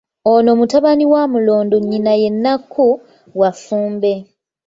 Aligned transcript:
Ono 0.33 0.51
mutabani 0.59 1.05
wa 1.11 1.23
Mulondo 1.31 1.75
nnyina 1.79 2.13
ye 2.21 2.29
Nnakku, 2.33 2.85
wa 3.39 3.49
Ffumbe. 3.55 4.13